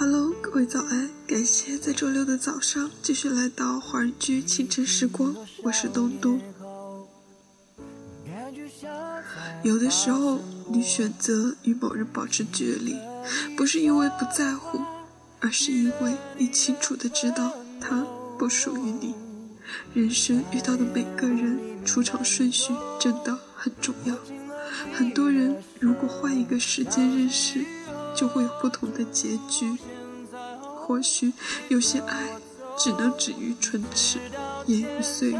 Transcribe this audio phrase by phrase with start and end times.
[0.00, 1.10] Hello，各位早安！
[1.26, 6.40] 感谢在周六的早上继续来到华人居清晨时光，我是东东。
[9.62, 10.38] 有的时候，
[10.70, 12.96] 你选择与某人保持距离，
[13.58, 14.80] 不是因为不在乎，
[15.38, 18.06] 而是因为你清楚的知道他
[18.38, 19.14] 不属于你。
[19.92, 24.16] 人生遇到的每个人，出场顺序真的很重要。
[24.94, 27.62] 很多人如果换一个时间认识，
[28.14, 29.76] 就会有不同的结局。
[30.76, 31.32] 或许
[31.68, 32.30] 有些爱
[32.76, 34.18] 只能止于唇齿，
[34.66, 35.38] 掩于岁月。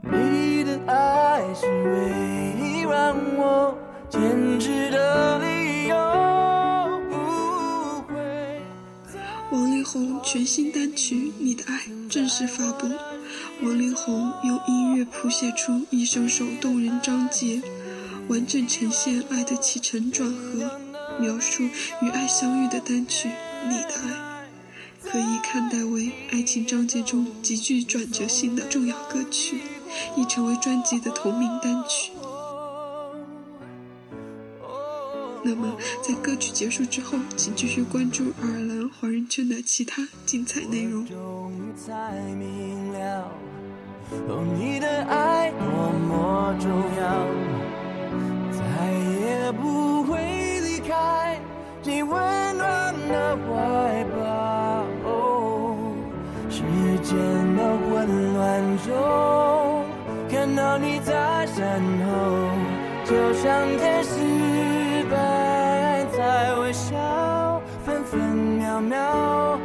[0.00, 3.76] 你的爱是唯一让我
[4.08, 5.96] 坚持的理由。
[9.50, 12.88] 王力宏全新单曲《你的爱》正式发布。
[13.60, 17.60] 王力宏用音乐谱写出一首首动人章节，
[18.28, 20.70] 完整呈现爱的起承转合。
[21.20, 23.28] 描述与爱相遇的单曲
[23.68, 24.12] 《你的爱》，
[25.10, 29.60] 可以看待为爱情章节中极具转折性的重要歌曲，
[30.16, 32.12] 已成为专辑的同名单曲。
[35.42, 41.04] 那么，在歌曲结束之后，请继续关注爱尔兰华人圈的其他精彩内容。
[56.58, 56.64] 时
[57.04, 57.16] 间
[57.56, 59.84] 的混乱中，
[60.28, 61.64] 看到你在身
[62.04, 62.10] 后，
[63.04, 69.56] 就像天使般在微笑，分分秒秒，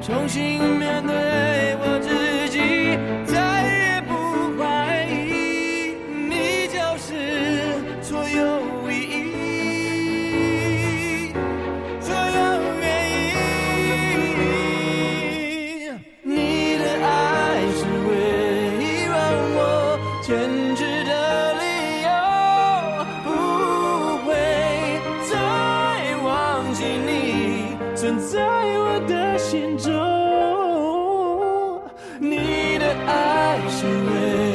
[0.00, 1.21] 重新面对。
[28.02, 28.40] 存在
[28.78, 29.92] 我的心中，
[32.18, 34.51] 你的爱是唯一。